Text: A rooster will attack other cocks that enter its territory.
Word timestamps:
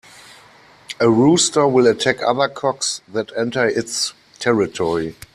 A 0.99 1.07
rooster 1.11 1.67
will 1.67 1.85
attack 1.85 2.23
other 2.23 2.49
cocks 2.49 3.01
that 3.07 3.31
enter 3.37 3.67
its 3.67 4.13
territory. 4.39 5.15